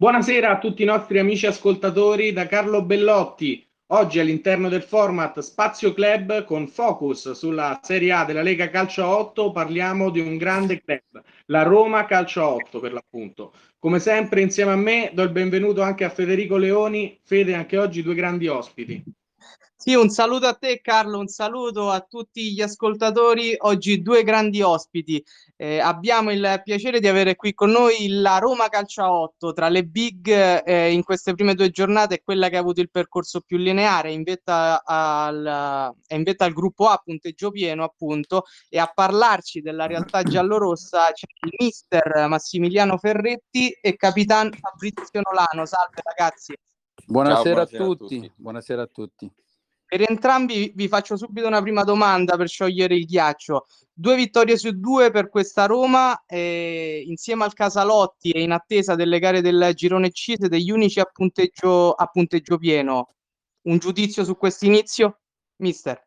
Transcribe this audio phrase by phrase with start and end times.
[0.00, 3.68] Buonasera a tutti i nostri amici ascoltatori da Carlo Bellotti.
[3.88, 9.52] Oggi all'interno del format Spazio Club con focus sulla Serie A della Lega Calcio 8
[9.52, 13.52] parliamo di un grande club, la Roma Calcio 8 per l'appunto.
[13.78, 18.02] Come sempre insieme a me do il benvenuto anche a Federico Leoni, Fede anche oggi
[18.02, 19.04] due grandi ospiti.
[19.82, 23.54] Sì, un saluto a te Carlo, un saluto a tutti gli ascoltatori.
[23.60, 25.24] Oggi due grandi ospiti.
[25.56, 29.84] Eh, abbiamo il piacere di avere qui con noi la Roma Calcia 8, tra le
[29.84, 30.28] big
[30.66, 34.12] eh, in queste prime due giornate è quella che ha avuto il percorso più lineare,
[34.12, 39.62] in vetta al, è in vetta al gruppo A, punteggio pieno appunto, e a parlarci
[39.62, 45.64] della realtà giallorossa c'è il mister Massimiliano Ferretti e capitan Fabrizio Nolano.
[45.64, 46.54] Salve ragazzi.
[47.06, 48.14] Buonasera, Ciao, buonasera a, tutti.
[48.14, 48.32] a tutti.
[48.36, 49.32] Buonasera a tutti.
[49.90, 53.66] Per entrambi vi faccio subito una prima domanda per sciogliere il ghiaccio.
[53.92, 59.18] Due vittorie su due per questa Roma, eh, insieme al Casalotti e in attesa delle
[59.18, 63.14] gare del girone C, siete gli unici a punteggio, a punteggio pieno.
[63.62, 65.22] Un giudizio su questo inizio,
[65.56, 66.06] mister?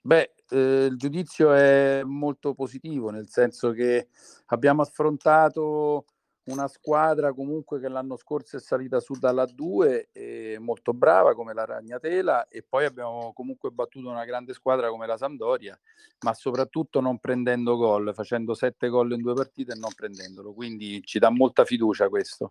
[0.00, 4.10] Beh, eh, il giudizio è molto positivo, nel senso che
[4.46, 6.04] abbiamo affrontato
[6.48, 11.52] una squadra comunque che l'anno scorso è salita su dalla 2, eh, molto brava come
[11.52, 15.78] la Ragnatela e poi abbiamo comunque battuto una grande squadra come la Sampdoria,
[16.20, 21.02] ma soprattutto non prendendo gol, facendo 7 gol in due partite e non prendendolo, quindi
[21.04, 22.50] ci dà molta fiducia questo.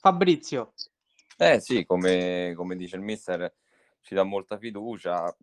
[0.00, 0.72] Fabrizio.
[1.36, 3.54] Eh sì, come, come dice il mister,
[4.00, 5.34] ci dà molta fiducia,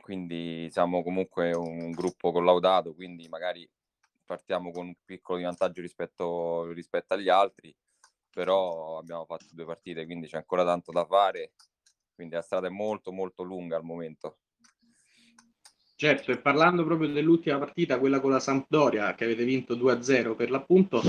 [0.00, 3.68] quindi siamo comunque un gruppo collaudato, quindi magari
[4.30, 7.74] partiamo con un piccolo di vantaggio rispetto, rispetto agli altri,
[8.30, 11.54] però abbiamo fatto due partite, quindi c'è ancora tanto da fare,
[12.14, 14.38] quindi la strada è molto molto lunga al momento.
[15.96, 20.52] Certo, e parlando proprio dell'ultima partita, quella con la Sampdoria, che avete vinto 2-0 per
[20.52, 21.02] l'appunto,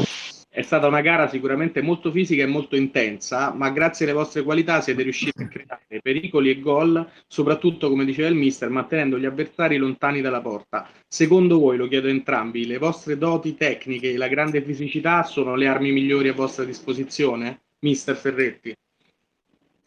[0.54, 4.82] è stata una gara sicuramente molto fisica e molto intensa, ma grazie alle vostre qualità
[4.82, 9.78] siete riusciti a creare pericoli e gol, soprattutto come diceva il mister, mantenendo gli avversari
[9.78, 10.90] lontani dalla porta.
[11.08, 15.56] Secondo voi, lo chiedo a entrambi, le vostre doti tecniche e la grande fisicità sono
[15.56, 17.62] le armi migliori a vostra disposizione?
[17.80, 18.76] Mister Ferretti.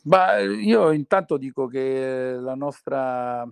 [0.00, 3.46] Bah, io intanto dico che la nostra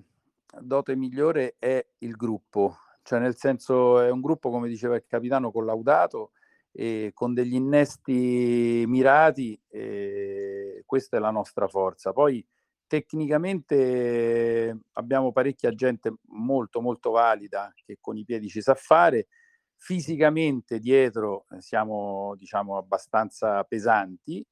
[0.60, 5.50] dote migliore è il gruppo, cioè nel senso è un gruppo, come diceva il capitano,
[5.50, 6.30] collaudato
[6.72, 12.12] e con degli innesti mirati, e questa è la nostra forza.
[12.12, 12.44] Poi
[12.86, 19.28] tecnicamente abbiamo parecchia gente molto molto valida che con i piedi ci sa fare,
[19.76, 24.44] fisicamente dietro siamo diciamo abbastanza pesanti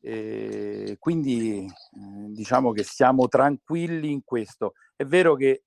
[0.00, 1.66] e quindi
[2.28, 4.74] diciamo che siamo tranquilli in questo.
[4.94, 5.62] È vero che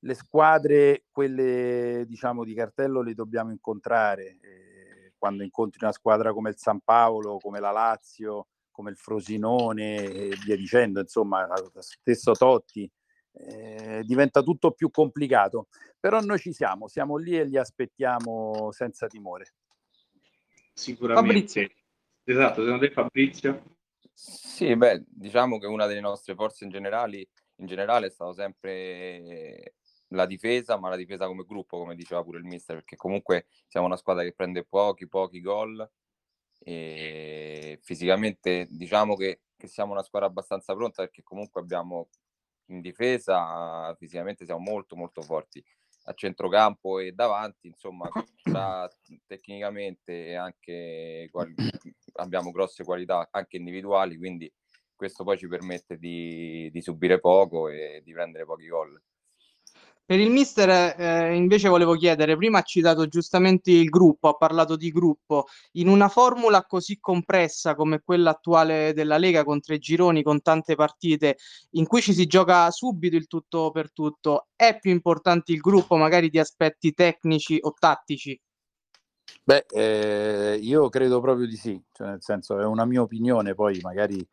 [0.00, 4.38] le squadre, quelle diciamo di cartello, le dobbiamo incontrare.
[4.40, 4.77] Eh,
[5.18, 10.36] quando incontri una squadra come il San Paolo, come la Lazio, come il Frosinone e
[10.44, 11.46] via dicendo, insomma,
[11.78, 12.88] stesso Totti,
[13.32, 15.66] eh, diventa tutto più complicato.
[15.98, 19.54] Però noi ci siamo, siamo lì e li aspettiamo senza timore.
[20.72, 21.32] Sicuramente.
[21.32, 21.68] Fabrizio.
[22.22, 23.76] Esatto, secondo te Fabrizio?
[24.12, 29.74] Sì, beh, diciamo che una delle nostre forze in, generali, in generale è stata sempre
[30.08, 33.86] la difesa, ma la difesa come gruppo, come diceva pure il mister, perché comunque siamo
[33.86, 35.88] una squadra che prende pochi, pochi gol
[36.60, 42.08] e fisicamente diciamo che, che siamo una squadra abbastanza pronta perché comunque abbiamo
[42.66, 45.64] in difesa, fisicamente siamo molto molto forti
[46.04, 48.08] a centrocampo e davanti, insomma,
[49.26, 51.54] tecnicamente anche quali,
[52.14, 54.50] abbiamo grosse qualità anche individuali, quindi
[54.94, 59.00] questo poi ci permette di, di subire poco e di prendere pochi gol.
[60.08, 64.74] Per il mister eh, invece volevo chiedere, prima ha citato giustamente il gruppo, ha parlato
[64.74, 70.22] di gruppo, in una formula così compressa come quella attuale della Lega con tre gironi,
[70.22, 71.36] con tante partite,
[71.72, 75.96] in cui ci si gioca subito il tutto per tutto, è più importante il gruppo
[75.96, 78.40] magari di aspetti tecnici o tattici?
[79.44, 83.78] Beh, eh, io credo proprio di sì, cioè nel senso è una mia opinione, poi
[83.82, 84.26] magari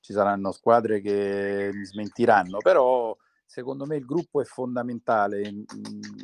[0.00, 3.16] ci saranno squadre che mi smentiranno, però
[3.48, 5.64] secondo me il gruppo è fondamentale,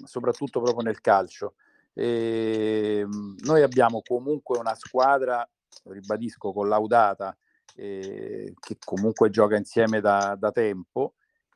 [0.05, 1.55] soprattutto proprio nel calcio.
[1.95, 5.49] E, ehm, noi abbiamo comunque una squadra,
[5.85, 7.35] ribadisco, collaudata,
[7.77, 11.15] eh, che comunque gioca insieme da, da tempo.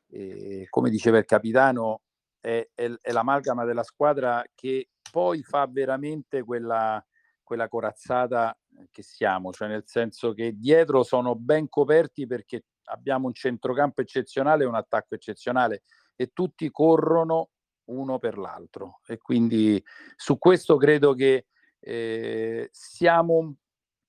[0.09, 2.01] E, come diceva il capitano,
[2.39, 7.03] è, è, è l'amalgama della squadra che poi fa veramente quella,
[7.43, 8.57] quella corazzata
[8.89, 14.63] che siamo, cioè nel senso che dietro sono ben coperti perché abbiamo un centrocampo eccezionale
[14.63, 15.83] e un attacco eccezionale
[16.15, 17.49] e tutti corrono
[17.85, 18.99] uno per l'altro.
[19.07, 19.81] E quindi
[20.15, 21.47] su questo credo che
[21.79, 23.55] eh, siamo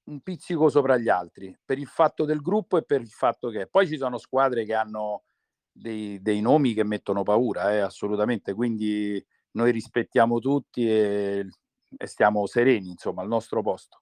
[0.04, 3.68] un pizzico sopra gli altri per il fatto del gruppo e per il fatto che
[3.68, 5.22] poi ci sono squadre che hanno
[5.70, 8.54] dei, dei nomi che mettono paura, eh, assolutamente.
[8.54, 11.46] Quindi noi rispettiamo tutti e,
[11.96, 14.00] e stiamo sereni, insomma, al nostro posto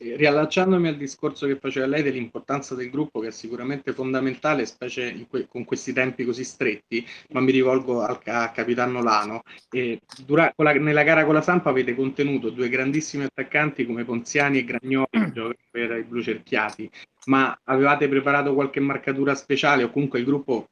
[0.00, 5.46] riallacciandomi al discorso che faceva lei dell'importanza del gruppo, che è sicuramente fondamentale, specie que-
[5.46, 9.42] con questi tempi così stretti, ma mi rivolgo al a Capitano Lano.
[9.70, 14.58] E dura- la- nella gara con la Sampa avete contenuto due grandissimi attaccanti come Ponziani
[14.58, 15.08] e Gragnoli
[15.70, 16.90] per i blu cerchiati,
[17.26, 20.68] ma avevate preparato qualche marcatura speciale o comunque il gruppo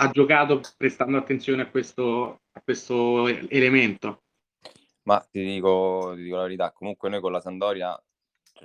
[0.00, 4.22] ha giocato prestando attenzione a questo, a questo elemento?
[5.02, 7.98] Ma ti dico, ti dico la verità, comunque noi con la Sandoria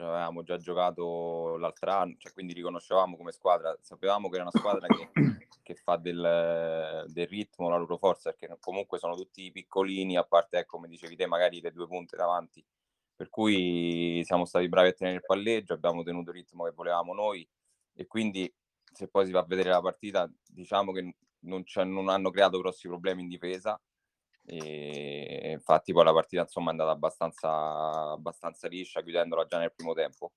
[0.02, 4.88] avevamo già giocato l'altro anno, cioè quindi riconoscevamo come squadra, sapevamo che era una squadra
[4.88, 5.10] che,
[5.62, 10.60] che fa del, del, ritmo la loro forza, perché comunque sono tutti piccolini, a parte,
[10.60, 12.64] ecco, come dicevi te, magari le due punte davanti,
[13.16, 17.14] per cui siamo stati bravi a tenere il palleggio, abbiamo tenuto il ritmo che volevamo
[17.14, 17.48] noi
[17.94, 18.52] e quindi
[18.92, 22.88] se poi si va a vedere la partita, diciamo che non, non hanno creato grossi
[22.88, 23.80] problemi in difesa,
[24.46, 29.94] e infatti poi la partita insomma è andata abbastanza, abbastanza liscia chiudendola già nel primo
[29.94, 30.32] tempo.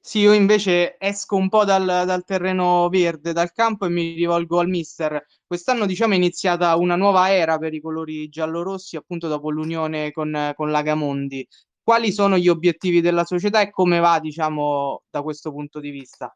[0.00, 4.60] Sì, io invece esco un po' dal, dal, terreno verde, dal campo e mi rivolgo
[4.60, 5.20] al mister.
[5.44, 10.52] Quest'anno diciamo è iniziata una nuova era per i colori giallorossi appunto dopo l'unione con,
[10.54, 11.44] con Lagamondi.
[11.82, 16.32] Quali sono gli obiettivi della società e come va diciamo da questo punto di vista?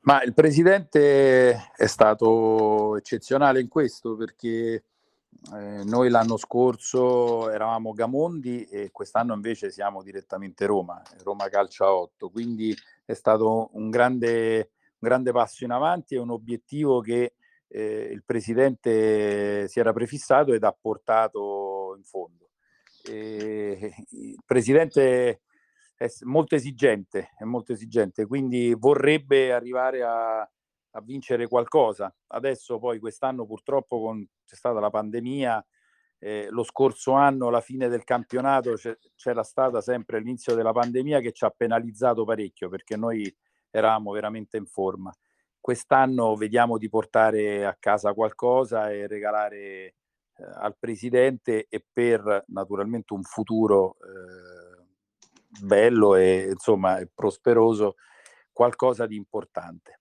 [0.00, 4.86] Ma il presidente è stato eccezionale in questo perché
[5.54, 11.94] eh, noi l'anno scorso eravamo Gamondi e quest'anno invece siamo direttamente Roma, Roma Calcio a
[11.94, 17.34] 8, quindi è stato un grande, un grande passo in avanti e un obiettivo che
[17.68, 22.50] eh, il Presidente si era prefissato ed ha portato in fondo.
[23.04, 25.40] E il Presidente
[25.96, 30.48] è molto esigente, è molto esigente, quindi vorrebbe arrivare a,
[30.92, 32.14] a vincere qualcosa.
[32.28, 35.64] Adesso poi quest'anno purtroppo con, c'è stata la pandemia,
[36.22, 38.74] eh, lo scorso anno alla fine del campionato
[39.16, 43.34] c'era stata sempre l'inizio della pandemia che ci ha penalizzato parecchio perché noi
[43.70, 45.10] eravamo veramente in forma.
[45.58, 49.94] Quest'anno vediamo di portare a casa qualcosa e regalare eh,
[50.54, 54.84] al presidente e per naturalmente un futuro eh,
[55.62, 57.96] bello e insomma prosperoso
[58.52, 59.99] qualcosa di importante.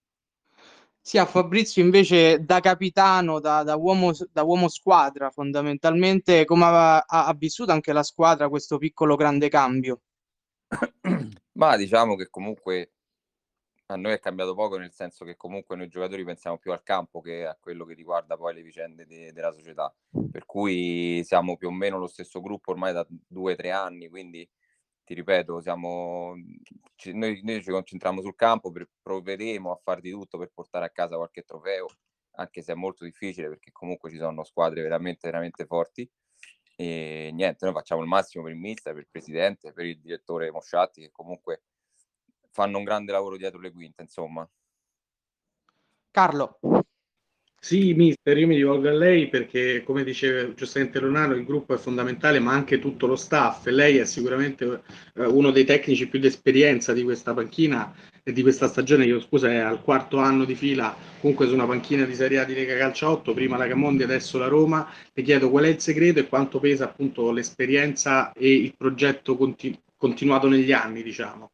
[1.01, 6.99] Sì, a Fabrizio invece da capitano, da, da, uomo, da uomo, squadra fondamentalmente, come ha,
[6.99, 10.01] ha, vissuto anche la squadra questo piccolo grande cambio?
[11.53, 12.91] Ma diciamo che comunque
[13.87, 17.21] a noi è cambiato poco nel senso che comunque noi giocatori pensiamo più al campo
[17.21, 19.91] che a quello che riguarda poi le vicende de- della società,
[20.29, 24.07] per cui siamo più o meno lo stesso gruppo ormai da due o tre anni,
[24.07, 24.47] quindi
[25.09, 26.35] ti ripeto, siamo,
[27.13, 30.91] noi, noi, ci concentriamo sul campo, per, provvederemo a far di tutto per portare a
[30.91, 31.87] casa qualche trofeo,
[32.35, 36.07] anche se è molto difficile perché comunque ci sono squadre veramente, veramente forti.
[36.75, 40.51] E niente, noi facciamo il massimo per il mister, per il presidente, per il direttore
[40.51, 41.63] Mosciatti, che comunque
[42.51, 44.47] fanno un grande lavoro dietro le quinte, insomma.
[46.11, 46.59] Carlo.
[47.61, 51.77] Sì, mister, io mi rivolgo a lei perché, come diceva giustamente Lonaro, il gruppo è
[51.77, 53.65] fondamentale, ma anche tutto lo staff.
[53.67, 54.81] Lei è sicuramente
[55.15, 59.05] eh, uno dei tecnici più d'esperienza di questa panchina e di questa stagione.
[59.05, 62.45] Io, scusa, è al quarto anno di fila, comunque su una panchina di Serie A
[62.45, 64.89] di Lega Calcio 8, prima la Camondi, adesso la Roma.
[65.13, 69.79] Le chiedo qual è il segreto e quanto pesa appunto l'esperienza e il progetto continu-
[69.97, 71.51] continuato negli anni, diciamo.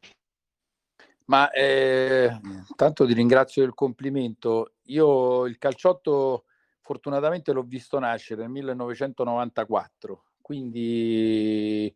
[1.26, 2.30] Ma eh,
[2.76, 4.74] tanto ti ringrazio del complimento.
[4.84, 6.44] Io il calciotto
[6.80, 11.92] fortunatamente l'ho visto nascere nel 1994, quindi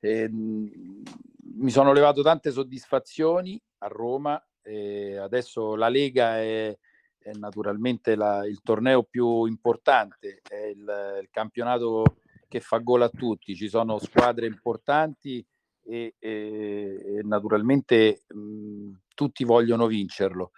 [0.00, 4.40] eh, mi sono levato tante soddisfazioni a Roma.
[4.62, 6.78] Eh, adesso la Lega è,
[7.18, 12.04] è naturalmente la, il torneo più importante, è il, il campionato
[12.46, 15.44] che fa gol a tutti, ci sono squadre importanti
[15.90, 20.52] e, e, naturalmente mh, tutti vogliono vincerlo.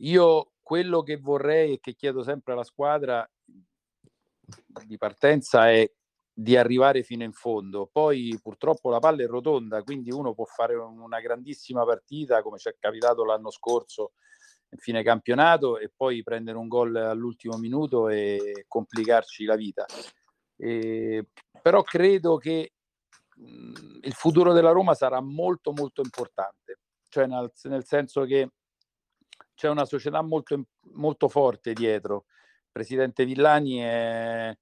[0.00, 3.28] Io quello che vorrei e che chiedo sempre alla squadra
[4.84, 5.90] di partenza è
[6.30, 7.88] di arrivare fino in fondo.
[7.90, 12.68] Poi purtroppo la palla è rotonda, quindi uno può fare una grandissima partita come ci
[12.68, 14.12] è capitato l'anno scorso
[14.70, 19.86] in fine campionato e poi prendere un gol all'ultimo minuto e complicarci la vita.
[20.56, 21.26] E,
[21.62, 22.72] però credo che
[23.40, 28.50] il futuro della Roma sarà molto molto importante, cioè nel, nel senso che
[29.54, 32.26] c'è una società molto, molto forte dietro.
[32.28, 34.56] Il presidente Villani è,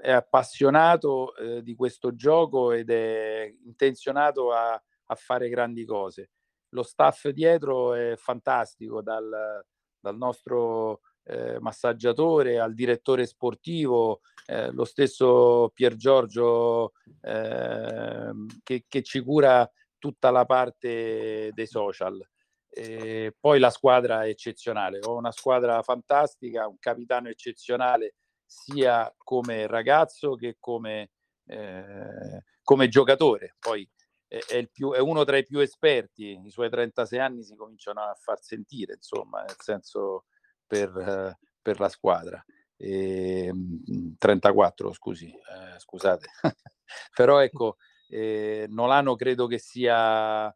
[0.00, 6.30] è appassionato eh, di questo gioco ed è intenzionato a, a, fare grandi cose.
[6.70, 9.64] Lo staff dietro è fantastico, dal,
[9.98, 19.02] dal nostro eh, massaggiatore al direttore sportivo, eh, lo stesso Pier Giorgio ehm, che, che,
[19.02, 22.24] ci cura tutta la parte dei social.
[22.68, 29.66] E poi la squadra è eccezionale, ho una squadra fantastica, un capitano eccezionale sia come
[29.66, 31.10] ragazzo che come,
[31.46, 33.56] eh, come giocatore.
[33.58, 33.88] Poi
[34.28, 38.02] è, è, più, è, uno tra i più esperti, i suoi 36 anni si cominciano
[38.02, 40.26] a far sentire, insomma, nel senso
[40.66, 42.44] per, per la squadra.
[42.76, 43.52] E,
[44.18, 46.28] 34, scusi, eh, scusate.
[47.14, 47.76] Però ecco,
[48.08, 50.54] eh, Nolano credo che sia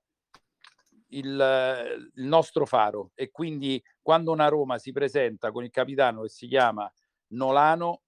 [1.08, 6.28] il, il, nostro faro e quindi quando una Roma si presenta con il capitano che
[6.28, 6.90] si chiama
[7.28, 8.02] Nolano,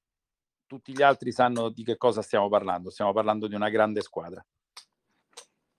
[0.66, 2.90] tutti gli altri sanno di che cosa stiamo parlando.
[2.90, 4.44] Stiamo parlando di una grande squadra.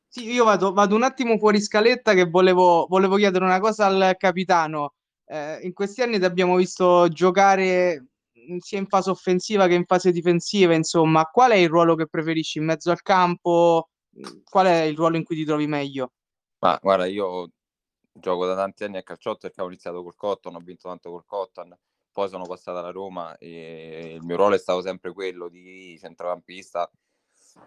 [0.07, 4.15] Sì, io vado, vado un attimo fuori scaletta che volevo, volevo chiedere una cosa al
[4.17, 4.93] capitano.
[5.25, 8.09] Eh, in questi anni ti abbiamo visto giocare
[8.59, 12.59] sia in fase offensiva che in fase difensiva, insomma, qual è il ruolo che preferisci
[12.59, 13.89] in mezzo al campo?
[14.43, 16.13] Qual è il ruolo in cui ti trovi meglio?
[16.59, 17.49] Ma guarda, io
[18.13, 21.25] gioco da tanti anni a calciotto perché ho iniziato col Cotton, ho vinto tanto col
[21.25, 21.75] Cotton,
[22.11, 26.89] poi sono passato alla Roma e il mio ruolo è stato sempre quello di centrocampista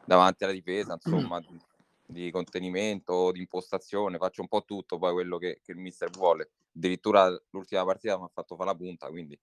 [0.05, 1.59] davanti alla difesa, insomma, di,
[2.07, 6.53] di contenimento, di impostazione, faccio un po' tutto poi quello che, che il mister vuole.
[6.77, 9.39] Addirittura l'ultima partita mi ha fatto fare la punta, quindi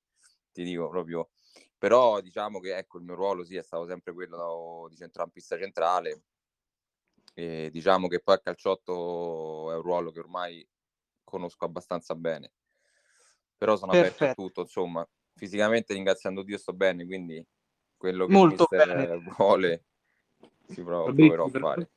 [0.54, 1.32] ti dico proprio.
[1.78, 6.24] Però diciamo che ecco, il mio ruolo sì è stato sempre quello di centrocampista centrale.
[7.34, 10.66] E diciamo che poi a calciotto è un ruolo che ormai
[11.24, 12.54] conosco abbastanza bene
[13.64, 14.24] però sono Perfetto.
[14.24, 17.46] aperto a tutto, insomma, fisicamente ringraziando Dio sto bene, quindi
[17.96, 18.68] quello che Molto
[19.38, 19.86] vuole
[20.68, 21.90] si prov- proverò a fare.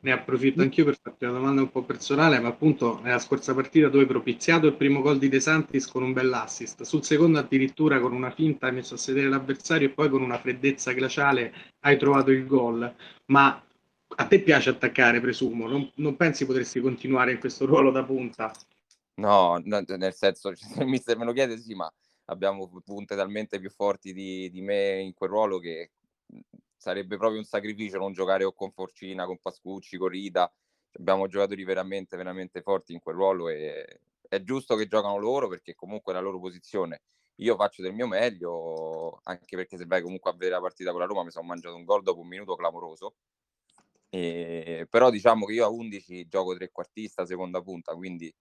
[0.00, 3.90] Ne approfitto anch'io per farti una domanda un po' personale, ma appunto nella scorsa partita
[3.90, 7.98] tu hai propiziato il primo gol di De Santis con un bell'assist, sul secondo addirittura
[7.98, 11.98] con una finta hai messo a sedere l'avversario e poi con una freddezza glaciale hai
[11.98, 12.94] trovato il gol.
[13.26, 13.60] Ma
[14.18, 18.52] a te piace attaccare, presumo, non, non pensi potresti continuare in questo ruolo da punta?
[19.14, 21.90] No, no, nel senso, se il mister me lo chiede, sì, ma
[22.26, 25.90] abbiamo punte talmente più forti di, di me in quel ruolo che
[26.76, 30.52] sarebbe proprio un sacrificio non giocare o con Forcina, con Pascucci, con Rita.
[30.98, 35.74] Abbiamo giocatori veramente, veramente forti in quel ruolo e è giusto che giocano loro perché
[35.74, 37.02] comunque è la loro posizione.
[37.36, 41.00] Io faccio del mio meglio, anche perché se vai comunque a vedere la partita con
[41.00, 43.16] la Roma mi sono mangiato un gol dopo un minuto clamoroso.
[44.08, 48.32] E, però diciamo che io a 11 gioco trequartista, seconda punta, quindi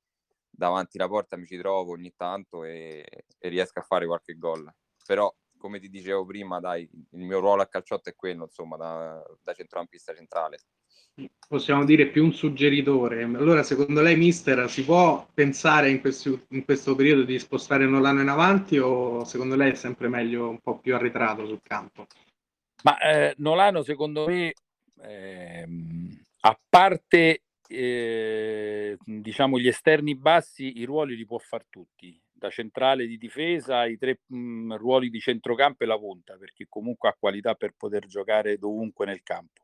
[0.50, 3.04] davanti alla porta mi ci trovo ogni tanto e,
[3.38, 4.72] e riesco a fare qualche gol.
[5.06, 5.34] Però,
[5.66, 9.54] come ti dicevo prima, dai, il mio ruolo a calciotto è quello, insomma, da, da
[9.54, 10.60] centrocampista centrale.
[11.48, 13.24] Possiamo dire più un suggeritore.
[13.24, 18.22] Allora, secondo lei, mister, si può pensare in, questi, in questo periodo di spostare Nolano
[18.22, 22.06] in avanti o secondo lei è sempre meglio un po' più arretrato sul campo?
[22.84, 24.54] Ma eh, Nolano, secondo me,
[25.02, 25.68] eh,
[26.42, 33.08] a parte eh, diciamo gli esterni bassi i ruoli li può far tutti da centrale
[33.08, 37.16] di difesa i tre mh, mm, ruoli di centrocampo e la punta perché comunque ha
[37.18, 39.64] qualità per poter giocare dovunque nel campo.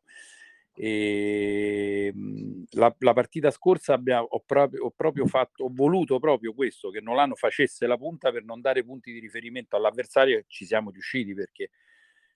[0.74, 6.18] E, ehm, mh, la, la, partita scorsa abbiamo, ho, proprio, ho proprio fatto ho voluto
[6.20, 10.46] proprio questo che Nolano facesse la punta per non dare punti di riferimento all'avversario e
[10.48, 11.72] ci siamo riusciti perché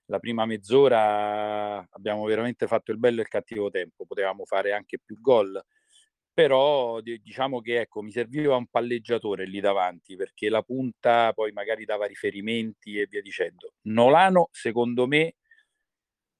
[0.06, 4.98] la prima mezz'ora abbiamo veramente fatto il bello e il cattivo tempo, potevamo fare anche
[5.04, 5.60] più gol,
[6.36, 11.86] però diciamo che ecco, mi serviva un palleggiatore lì davanti perché la punta poi magari
[11.86, 13.72] dava riferimenti e via dicendo.
[13.84, 15.36] Nolano, secondo me,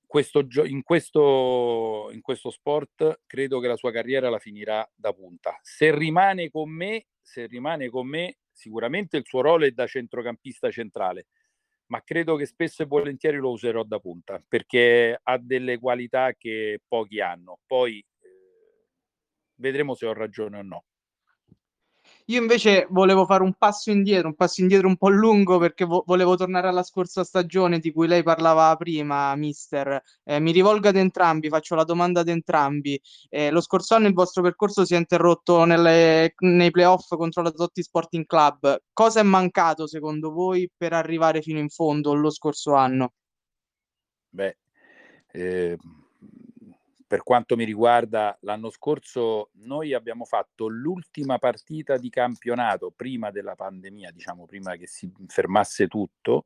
[0.04, 5.58] questo in, questo, in questo sport credo che la sua carriera la finirà da punta.
[5.62, 10.70] Se rimane con me, se rimane con me, sicuramente il suo ruolo è da centrocampista
[10.70, 11.28] centrale
[11.88, 16.80] ma credo che spesso e volentieri lo userò da punta perché ha delle qualità che
[16.86, 17.60] pochi hanno.
[17.64, 18.04] Poi
[19.56, 20.84] vedremo se ho ragione o no.
[22.28, 26.02] Io invece volevo fare un passo indietro, un passo indietro un po' lungo perché vo-
[26.06, 30.02] volevo tornare alla scorsa stagione di cui lei parlava prima, mister.
[30.24, 33.00] Eh, mi rivolgo ad entrambi, faccio la domanda ad entrambi.
[33.28, 37.52] Eh, lo scorso anno il vostro percorso si è interrotto nelle, nei playoff contro la
[37.52, 38.82] Totti Sporting Club.
[38.92, 43.12] Cosa è mancato secondo voi per arrivare fino in fondo lo scorso anno?
[44.30, 44.56] Beh,
[45.32, 45.76] eh
[47.06, 53.54] per quanto mi riguarda, l'anno scorso noi abbiamo fatto l'ultima partita di campionato prima della
[53.54, 56.44] pandemia, diciamo prima che si fermasse tutto.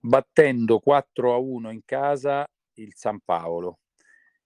[0.00, 3.80] battendo 4 a 1 in casa il San Paolo.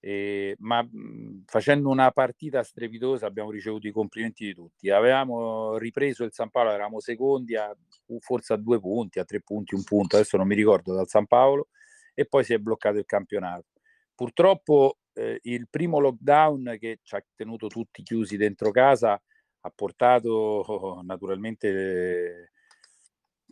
[0.01, 4.91] Eh, ma mh, facendo una partita strepitosa abbiamo ricevuto i complimenti di tutti.
[4.91, 7.75] Avevamo ripreso il San Paolo, eravamo secondi a,
[8.21, 11.27] forse a due punti, a tre punti, un punto, adesso non mi ricordo dal San
[11.27, 11.69] Paolo,
[12.15, 13.67] e poi si è bloccato il campionato.
[14.15, 19.21] Purtroppo eh, il primo lockdown che ci ha tenuto tutti chiusi dentro casa
[19.65, 22.51] ha portato naturalmente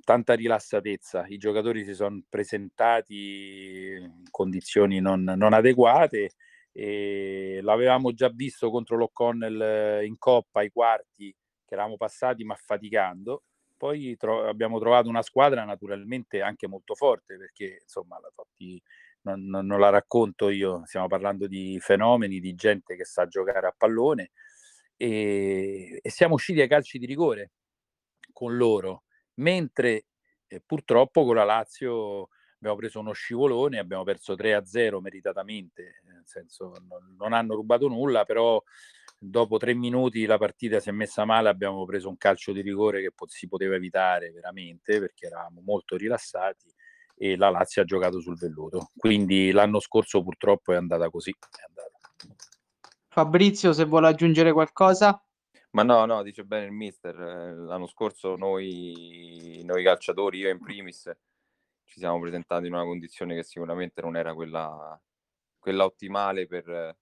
[0.02, 1.26] tanta rilassatezza.
[1.26, 6.32] I giocatori si sono presentati in condizioni non, non adeguate
[6.72, 13.44] e l'avevamo già visto contro l'O'Connell in Coppa ai quarti che eravamo passati ma faticando.
[13.76, 18.80] Poi tro- abbiamo trovato una squadra naturalmente anche molto forte perché insomma la Totti
[19.22, 23.66] non, non, non, la racconto io, stiamo parlando di fenomeni, di gente che sa giocare
[23.66, 24.30] a pallone
[24.96, 27.52] e, e siamo usciti ai calci di rigore
[28.32, 30.06] con loro, mentre
[30.46, 36.74] eh, purtroppo con la Lazio abbiamo preso uno scivolone, abbiamo perso 3-0 meritatamente, nel senso
[36.86, 38.62] non, non hanno rubato nulla, però
[39.18, 43.00] dopo tre minuti la partita si è messa male, abbiamo preso un calcio di rigore
[43.00, 46.72] che po- si poteva evitare veramente perché eravamo molto rilassati
[47.22, 48.92] e la Lazio ha giocato sul velluto.
[48.96, 51.30] Quindi l'anno scorso purtroppo è andata così.
[51.30, 51.98] È andata.
[53.08, 55.22] Fabrizio, se vuole aggiungere qualcosa.
[55.72, 57.14] Ma no, no, dice bene il mister.
[57.14, 61.14] L'anno scorso noi, noi calciatori, io in primis,
[61.84, 64.98] ci siamo presentati in una condizione che sicuramente non era quella,
[65.58, 66.96] quella ottimale per,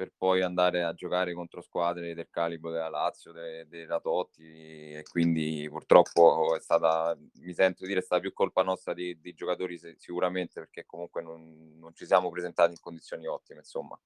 [0.00, 5.02] per poi andare a giocare contro squadre del calibro della Lazio, de, della Totti e
[5.06, 9.78] quindi purtroppo è stata, mi sento dire, è stata più colpa nostra di, di giocatori
[9.98, 14.00] sicuramente perché comunque non, non, ci siamo presentati in condizioni ottime, insomma.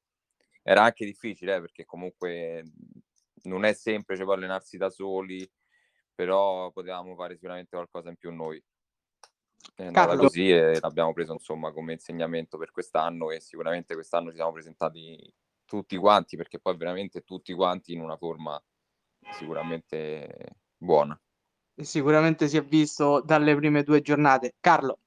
[0.64, 2.64] Era anche difficile eh, perché comunque
[3.44, 5.48] non è semplice poi allenarsi da soli,
[6.12, 8.60] però potevamo fare sicuramente qualcosa in più noi.
[9.76, 10.22] È andata Carlo.
[10.22, 15.32] così e l'abbiamo preso insomma come insegnamento per quest'anno e sicuramente quest'anno ci siamo presentati
[15.64, 18.60] tutti quanti, perché poi veramente tutti quanti in una forma
[19.32, 21.18] sicuramente buona.
[21.76, 24.54] E sicuramente si è visto dalle prime due giornate.
[24.60, 24.98] Carlo.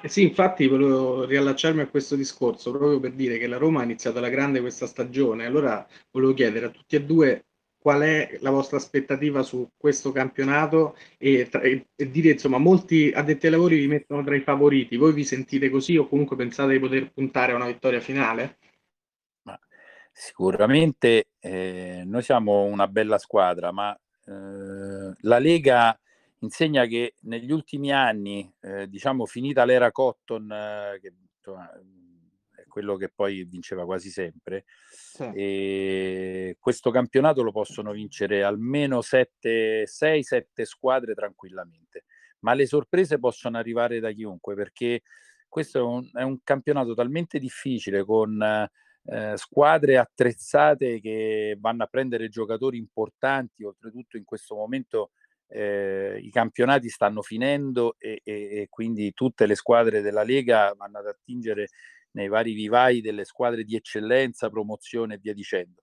[0.00, 3.84] Eh sì, infatti volevo riallacciarmi a questo discorso proprio per dire che la Roma ha
[3.84, 5.46] iniziato alla grande questa stagione.
[5.46, 7.46] Allora volevo chiedere a tutti e due
[7.78, 13.46] qual è la vostra aspettativa su questo campionato e, e, e, dire insomma molti addetti
[13.46, 14.96] ai lavori vi mettono tra i favoriti.
[14.96, 18.58] Voi vi sentite così o comunque pensate di poter puntare a una vittoria finale?
[20.12, 25.98] Sicuramente eh, noi siamo una bella squadra, ma eh, la Lega
[26.40, 31.70] insegna che negli ultimi anni, eh, diciamo finita l'era Cotton, eh, che insomma,
[32.54, 36.56] è quello che poi vinceva quasi sempre, sì.
[36.58, 42.04] questo campionato lo possono vincere almeno 6-7 squadre tranquillamente,
[42.40, 45.02] ma le sorprese possono arrivare da chiunque perché
[45.48, 48.70] questo è un, è un campionato talmente difficile con eh,
[49.36, 55.10] squadre attrezzate che vanno a prendere giocatori importanti, oltretutto in questo momento
[55.48, 60.98] eh, i campionati stanno finendo e, e, e, quindi tutte le squadre della Lega vanno
[60.98, 61.68] ad attingere
[62.12, 65.82] nei vari vivai delle squadre di eccellenza, promozione e via dicendo.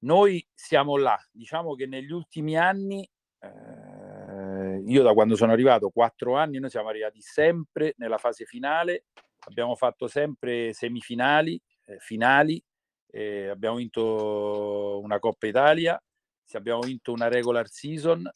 [0.00, 6.34] Noi siamo là, diciamo che negli ultimi anni, eh, io da quando sono arrivato, quattro
[6.34, 9.04] anni, noi siamo arrivati sempre nella fase finale,
[9.46, 11.60] abbiamo fatto sempre semifinali, eh,
[11.98, 12.62] finali,
[13.08, 16.02] eh, abbiamo vinto una Coppa Italia,
[16.52, 18.30] abbiamo vinto una regular season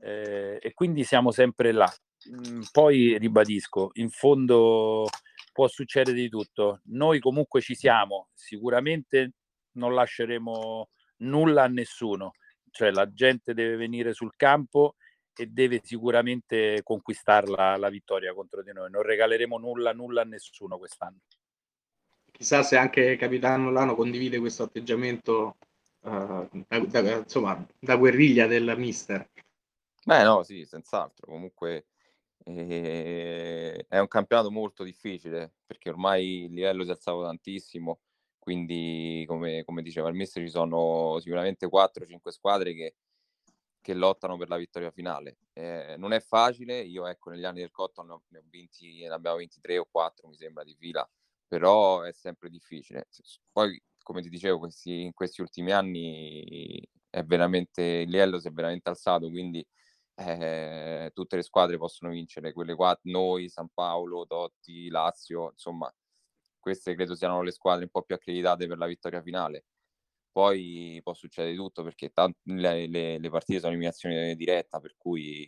[0.00, 1.90] eh, e quindi siamo sempre là.
[2.30, 5.06] Mm, poi ribadisco, in fondo
[5.52, 6.80] può succedere di tutto.
[6.86, 9.32] Noi comunque ci siamo, sicuramente
[9.72, 12.32] non lasceremo nulla a nessuno,
[12.70, 14.96] cioè la gente deve venire sul campo
[15.34, 18.90] e deve sicuramente conquistarla la vittoria contro di noi.
[18.90, 21.20] Non regaleremo nulla, nulla a nessuno quest'anno
[22.38, 25.56] chissà se anche Capitano Lano condivide questo atteggiamento
[26.02, 29.28] uh, da, da, insomma, da guerriglia del mister.
[30.04, 31.26] Beh, no, sì, senz'altro.
[31.26, 31.86] Comunque
[32.44, 37.98] eh, è un campionato molto difficile perché ormai il livello si è alzato tantissimo.
[38.38, 42.94] Quindi, come, come diceva il mister, ci sono sicuramente 4-5 squadre che,
[43.80, 45.38] che, lottano per la vittoria finale.
[45.52, 46.80] Eh, non è facile.
[46.82, 50.36] Io, ecco, negli anni del Cotton ne, ho vinti, ne abbiamo 23 o 4, mi
[50.36, 51.06] sembra, di fila
[51.48, 53.08] però è sempre difficile.
[53.50, 56.80] Poi, come ti dicevo, questi, in questi ultimi anni
[57.10, 59.66] è veramente, il livello si è veramente alzato, quindi
[60.14, 65.92] eh, tutte le squadre possono vincere, quelle qua, noi, San Paolo, Totti, Lazio, insomma,
[66.58, 69.64] queste credo siano le squadre un po' più accreditate per la vittoria finale.
[70.32, 75.46] Poi può succedere tutto perché tant- le, le, le partite sono eliminazione diretta, per cui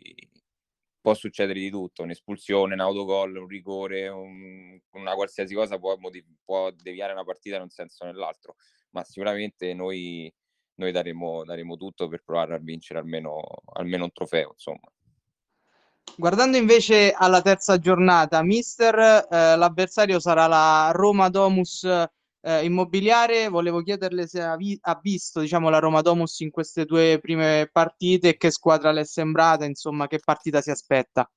[1.01, 5.97] può succedere di tutto, un'espulsione, un autogol, un rigore, un, una qualsiasi cosa può,
[6.45, 8.57] può, deviare una partita in un senso o nell'altro,
[8.91, 10.33] ma sicuramente noi,
[10.75, 14.93] noi daremo, daremo, tutto per provare a vincere almeno, almeno un trofeo, insomma.
[16.17, 21.87] Guardando invece alla terza giornata, mister, eh, l'avversario sarà la Roma Domus
[22.43, 23.49] eh, Immobiliare.
[23.49, 27.69] Volevo chiederle se ha, vi- ha visto diciamo, la Roma Domus in queste due prime
[27.71, 31.31] partite e che squadra le è sembrata, insomma, che partita si aspetta.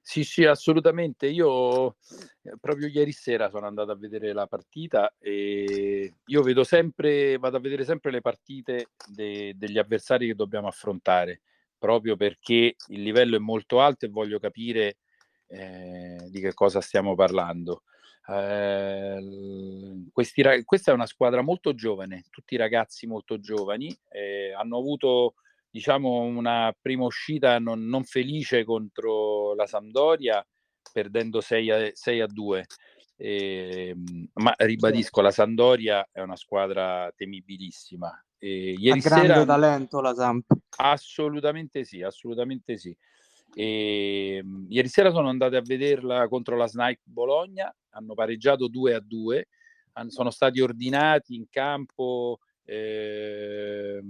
[0.00, 1.26] Sì, sì, assolutamente.
[1.26, 1.96] Io
[2.42, 7.56] eh, proprio ieri sera sono andato a vedere la partita e io vedo sempre, vado
[7.56, 11.40] a vedere sempre le partite de- degli avversari che dobbiamo affrontare
[11.78, 14.98] proprio perché il livello è molto alto e voglio capire
[15.48, 17.82] eh, di che cosa stiamo parlando.
[18.26, 25.34] Eh, questi, questa è una squadra molto giovane, tutti ragazzi molto giovani, eh, hanno avuto
[25.68, 30.46] diciamo una prima uscita non, non felice contro la Sampdoria
[30.92, 32.66] perdendo 6 a, 6 a 2.
[33.16, 33.94] Eh,
[34.34, 38.10] ma ribadisco, la Sandoria è una squadra temibilissima.
[38.38, 40.52] Eh, ieri ha grande sera, talento la Samp.
[40.76, 42.96] Assolutamente sì, assolutamente sì.
[43.54, 48.94] E, ehm, ieri sera sono andate a vederla contro la Snipe Bologna, hanno pareggiato 2
[48.94, 49.48] a 2,
[50.08, 54.00] sono stati ordinati in campo, eh,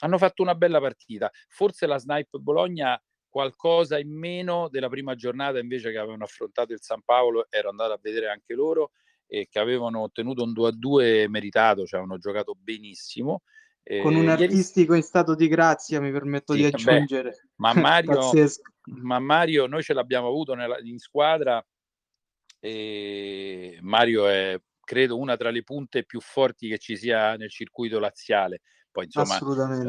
[0.00, 1.30] hanno fatto una bella partita.
[1.48, 6.80] Forse la Snipe Bologna qualcosa in meno della prima giornata invece che avevano affrontato il
[6.82, 8.90] San Paolo, ero andato a vedere anche loro
[9.26, 13.42] e che avevano ottenuto un 2 a 2 meritato, cioè hanno giocato benissimo.
[14.02, 17.30] Con un artistico in stato di grazia, mi permetto sì, di aggiungere.
[17.30, 18.30] Beh, ma, Mario,
[18.84, 21.64] ma Mario, noi ce l'abbiamo avuto nella, in squadra
[22.60, 27.98] e Mario è, credo, una tra le punte più forti che ci sia nel circuito
[27.98, 28.60] laziale.
[28.92, 29.38] Poi, insomma,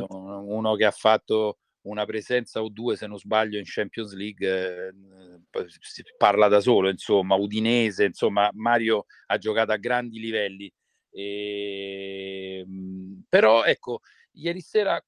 [0.09, 5.65] uno che ha fatto una presenza o due, se non sbaglio, in Champions League, eh,
[5.79, 10.71] si parla da solo, insomma, Udinese, insomma, Mario ha giocato a grandi livelli
[11.11, 13.99] e, ehm, però ecco,
[14.33, 15.03] ieri sera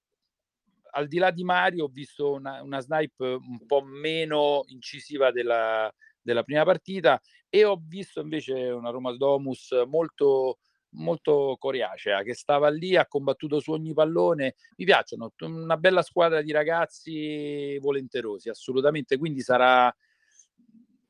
[0.95, 5.91] al di là di Mario ho visto una, una snipe un po' meno incisiva della,
[6.21, 10.59] della, prima partita e ho visto invece una Roma Domus molto,
[10.91, 14.55] molto coriacea che stava lì, ha combattuto su ogni pallone.
[14.77, 19.17] Mi piacciono, una bella squadra di ragazzi volenterosi, assolutamente.
[19.17, 19.93] Quindi sarà,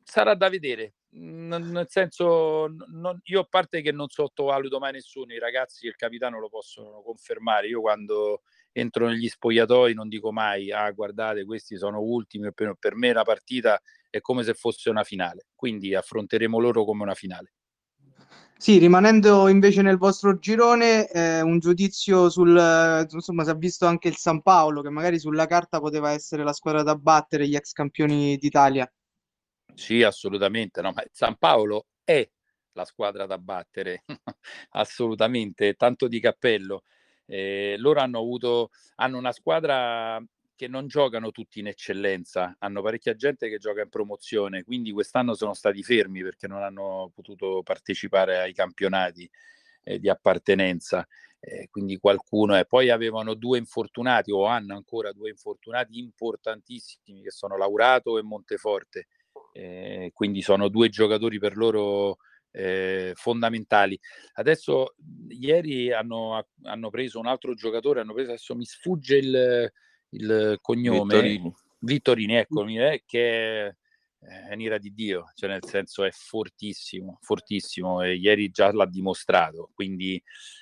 [0.03, 0.93] sarà da vedere.
[1.15, 5.95] Nel senso, non, io a parte che non sottovaluto mai nessuno, i ragazzi e il
[5.95, 7.67] capitano lo possono confermare.
[7.67, 12.95] Io quando entro negli spogliatoi non dico mai, ah guardate, questi sono ultimi, per, per
[12.95, 17.53] me la partita è come se fosse una finale, quindi affronteremo loro come una finale.
[18.57, 24.07] Sì, rimanendo invece nel vostro girone, eh, un giudizio sul, insomma, si è visto anche
[24.07, 27.73] il San Paolo, che magari sulla carta poteva essere la squadra da battere, gli ex
[27.73, 28.89] campioni d'Italia.
[29.75, 32.27] Sì, assolutamente, no, ma San Paolo è
[32.73, 34.03] la squadra da battere,
[34.71, 36.83] assolutamente, tanto di cappello.
[37.25, 40.21] Eh, loro hanno avuto, hanno una squadra
[40.55, 45.33] che non giocano tutti in eccellenza, hanno parecchia gente che gioca in promozione, quindi quest'anno
[45.33, 49.29] sono stati fermi perché non hanno potuto partecipare ai campionati
[49.83, 51.05] eh, di appartenenza.
[51.39, 52.65] Eh, quindi qualcuno è.
[52.65, 59.07] Poi avevano due infortunati o hanno ancora due infortunati importantissimi che sono Laurato e Monteforte
[59.53, 62.17] eh, quindi sono due giocatori per loro
[62.51, 63.97] eh, fondamentali.
[64.33, 64.95] Adesso
[65.29, 69.71] ieri hanno, hanno, preso un altro giocatore, hanno preso, adesso mi sfugge il,
[70.09, 73.75] il cognome, Vittorini, Vittorini eccomi, eh, che è,
[74.49, 79.69] è un'ira di Dio, cioè nel senso è fortissimo, fortissimo e ieri già l'ha dimostrato,
[79.73, 80.21] quindi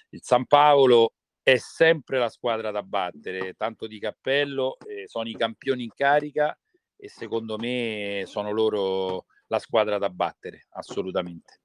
[0.09, 5.35] il San Paolo è sempre la squadra da battere, tanto di cappello, eh, sono i
[5.35, 6.55] campioni in carica
[7.01, 11.61] e secondo me sono loro la squadra da battere, assolutamente.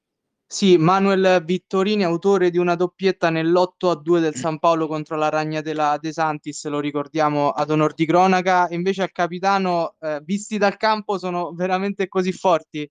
[0.49, 5.29] Sì, Manuel Vittorini, autore di una doppietta nell'8 a 2 del San Paolo contro la
[5.29, 8.67] Ragna della De Santis, lo ricordiamo ad onor di cronaca.
[8.71, 12.91] Invece al capitano, eh, visti dal campo, sono veramente così forti?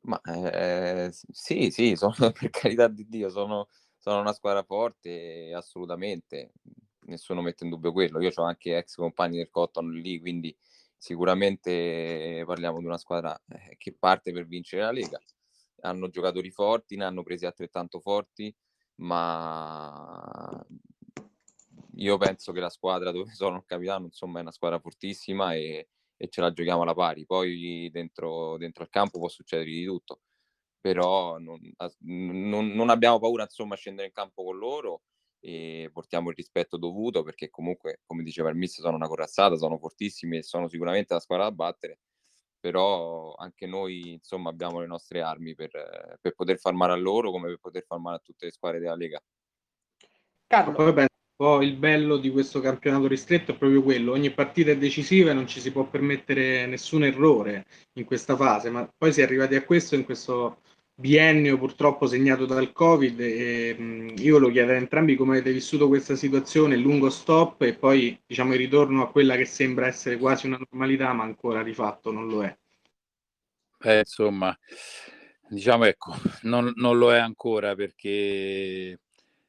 [0.00, 6.52] Ma eh, sì, sì, sono, per carità di Dio, sono, sono una squadra forte, assolutamente
[7.08, 8.20] nessuno mette in dubbio quello.
[8.20, 10.56] Io ho anche ex compagni del Cotton lì, quindi
[10.96, 15.20] sicuramente parliamo di una squadra eh, che parte per vincere la Lega.
[15.82, 18.54] Hanno giocatori forti, ne hanno presi altrettanto forti,
[18.96, 20.66] ma
[21.94, 25.88] io penso che la squadra dove sono il capitano insomma è una squadra fortissima e,
[26.16, 27.26] e ce la giochiamo alla pari.
[27.26, 30.20] Poi dentro, dentro il campo può succedere di tutto,
[30.80, 31.60] però non,
[31.98, 35.02] non, non abbiamo paura insomma a scendere in campo con loro
[35.40, 39.78] e portiamo il rispetto dovuto perché comunque, come diceva il mister, sono una corazzata, sono
[39.78, 41.98] fortissimi e sono sicuramente la squadra da battere,
[42.58, 47.30] però anche noi insomma abbiamo le nostre armi per, per poter far male a loro
[47.30, 49.22] come per poter far male a tutte le squadre della Lega.
[50.46, 50.72] Carlo.
[50.72, 54.76] Poi penso un il bello di questo campionato ristretto è proprio quello, ogni partita è
[54.76, 59.20] decisiva e non ci si può permettere nessun errore in questa fase, ma poi si
[59.20, 60.62] è arrivati a questo in questo
[61.00, 65.86] biennio purtroppo segnato dal Covid e mh, io lo chiedo a entrambi come avete vissuto
[65.86, 70.16] questa situazione, il lungo stop e poi diciamo il ritorno a quella che sembra essere
[70.16, 72.56] quasi una normalità ma ancora di fatto non lo è.
[73.80, 74.58] Eh, insomma,
[75.48, 78.98] diciamo ecco, non, non lo è ancora perché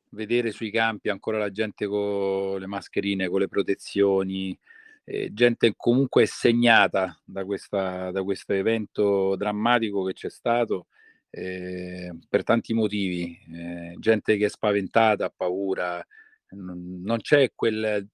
[0.09, 4.55] vedere sui campi ancora la gente con le mascherine, con le protezioni,
[5.03, 10.85] eh, gente comunque segnata da, questa, da questo evento drammatico che c'è stato
[11.29, 16.05] eh, per tanti motivi, eh, gente che è spaventata, ha paura,
[16.49, 18.07] non, non c'è quel,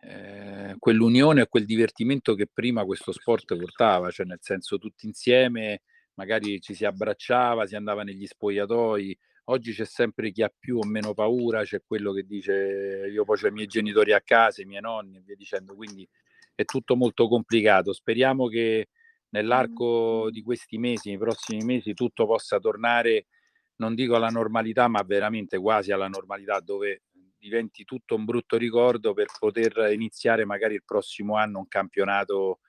[0.00, 5.82] eh, quell'unione e quel divertimento che prima questo sport portava, cioè nel senso tutti insieme
[6.14, 10.84] magari ci si abbracciava, si andava negli spogliatoi, oggi c'è sempre chi ha più o
[10.84, 14.64] meno paura, c'è quello che dice io poi ho i miei genitori a casa, i
[14.64, 16.06] miei nonni e via dicendo, quindi
[16.56, 17.92] è tutto molto complicato.
[17.92, 18.88] Speriamo che
[19.30, 23.26] nell'arco di questi mesi, nei prossimi mesi, tutto possa tornare,
[23.76, 27.02] non dico alla normalità, ma veramente quasi alla normalità, dove
[27.38, 32.60] diventi tutto un brutto ricordo per poter iniziare magari il prossimo anno un campionato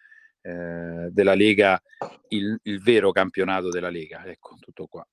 [0.42, 1.82] eh, della Lega,
[2.30, 4.26] il, il vero campionato della Lega.
[4.26, 5.06] Ecco, tutto qua.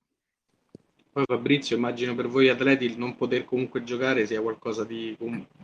[1.17, 5.17] Poi Fabrizio, immagino per voi atleti il non poter comunque giocare sia qualcosa di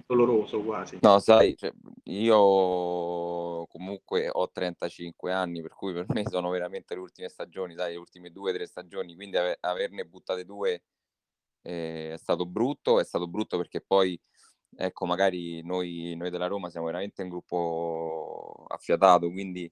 [0.07, 0.97] doloroso quasi.
[1.01, 1.71] No, sai, cioè,
[2.05, 7.91] io comunque ho 35 anni, per cui per me sono veramente le ultime stagioni, sai,
[7.91, 10.85] le ultime due o tre stagioni, quindi ave- averne buttate due
[11.61, 14.19] eh, è stato brutto, è stato brutto perché poi,
[14.75, 19.71] ecco, magari noi, noi della Roma siamo veramente un gruppo affiatato, quindi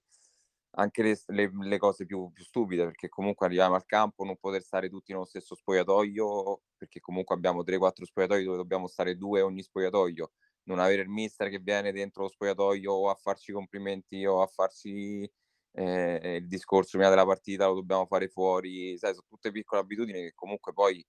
[0.72, 4.62] anche le, le, le cose più, più, stupide, perché comunque arriviamo al campo, non poter
[4.62, 9.62] stare tutti nello stesso spogliatoio, perché comunque abbiamo 3-4 spogliatoi dove dobbiamo stare due ogni
[9.64, 10.32] spogliatoio,
[10.64, 14.48] non avere il mister che viene dentro lo spogliatoio o a farci complimenti o a
[14.48, 15.30] farci
[15.74, 20.22] eh, il discorso prima della partita, lo dobbiamo fare fuori, sai, sono tutte piccole abitudini
[20.22, 21.06] che comunque poi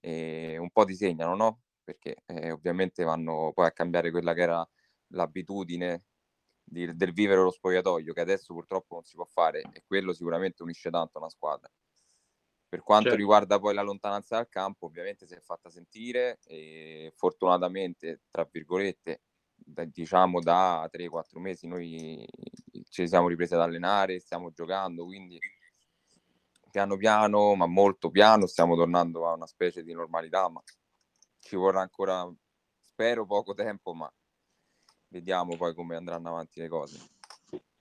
[0.00, 1.60] eh, un po' ti segnano, no?
[1.84, 4.68] Perché eh, ovviamente vanno poi a cambiare quella che era
[5.08, 6.04] l'abitudine
[6.64, 10.62] di, del vivere lo spogliatoio, che adesso purtroppo non si può fare e quello sicuramente
[10.62, 11.70] unisce tanto una squadra.
[12.68, 13.18] Per quanto certo.
[13.18, 19.20] riguarda poi la lontananza dal campo, ovviamente si è fatta sentire e fortunatamente, tra virgolette,
[19.54, 22.26] da, diciamo da 3-4 mesi noi
[22.88, 25.38] ci siamo ripresi ad allenare, stiamo giocando, quindi
[26.70, 30.60] piano piano, ma molto piano, stiamo tornando a una specie di normalità, ma
[31.38, 32.28] ci vorrà ancora,
[32.82, 34.12] spero, poco tempo, ma
[35.08, 36.98] vediamo poi come andranno avanti le cose.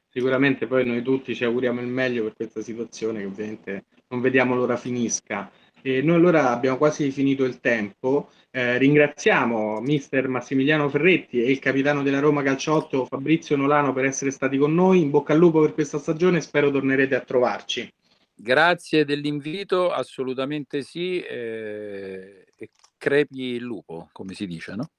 [0.10, 4.54] Sicuramente poi noi tutti ci auguriamo il meglio per questa situazione che ovviamente non vediamo
[4.56, 5.52] l'ora finisca.
[5.82, 8.30] E noi allora abbiamo quasi finito il tempo.
[8.52, 14.32] Eh, ringraziamo mister Massimiliano Ferretti e il capitano della Roma Calciotto Fabrizio Nolano per essere
[14.32, 15.02] stati con noi.
[15.02, 17.92] In bocca al lupo per questa stagione, spero tornerete a trovarci.
[18.36, 21.20] Grazie dell'invito, assolutamente sì.
[21.20, 24.90] Eh, e crepi il lupo, come si dice, no?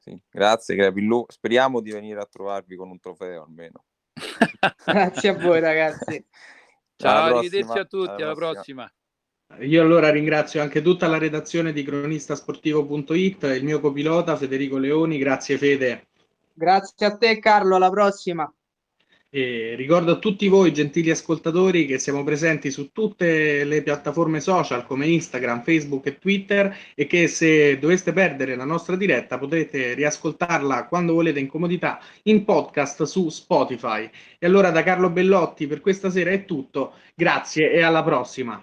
[0.00, 0.18] Sì.
[0.30, 3.84] Grazie Capillu, speriamo di venire a trovarvi con un trofeo almeno.
[4.84, 6.26] Grazie a voi ragazzi.
[6.96, 8.90] Ciao, arrivederci a tutti, alla prossima.
[8.90, 9.66] prossima.
[9.66, 15.58] Io allora ringrazio anche tutta la redazione di cronistasportivo.it, il mio copilota Federico Leoni, grazie
[15.58, 16.08] Fede.
[16.52, 18.50] Grazie a te Carlo, alla prossima.
[19.32, 24.84] E ricordo a tutti voi, gentili ascoltatori, che siamo presenti su tutte le piattaforme social
[24.84, 30.86] come Instagram, Facebook e Twitter e che se doveste perdere la nostra diretta potete riascoltarla
[30.88, 34.10] quando volete in comodità in podcast su Spotify.
[34.36, 38.60] E allora da Carlo Bellotti per questa sera è tutto, grazie e alla prossima.